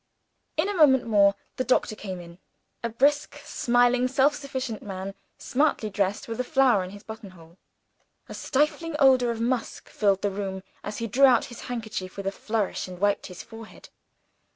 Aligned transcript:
In 0.57 0.67
a 0.67 0.73
moment 0.73 1.05
more, 1.05 1.35
the 1.57 1.63
doctor 1.63 1.95
came 1.95 2.19
in 2.19 2.39
a 2.83 2.89
brisk, 2.89 3.39
smiling, 3.43 4.07
self 4.07 4.33
sufficient 4.35 4.81
man 4.81 5.13
smartly 5.37 5.91
dressed, 5.91 6.27
with 6.27 6.39
a 6.39 6.43
flower 6.43 6.83
in 6.83 6.89
his 6.89 7.03
button 7.03 7.29
hole. 7.29 7.59
A 8.27 8.33
stifling 8.33 8.95
odor 8.97 9.29
of 9.29 9.39
musk 9.39 9.89
filled 9.89 10.23
the 10.23 10.31
room, 10.31 10.63
as 10.83 10.97
he 10.97 11.05
drew 11.05 11.25
out 11.25 11.45
his 11.53 11.59
handkerchief 11.69 12.17
with 12.17 12.25
a 12.25 12.31
flourish, 12.31 12.87
and 12.87 12.97
wiped 12.97 13.27
his 13.27 13.43
forehead. 13.43 13.89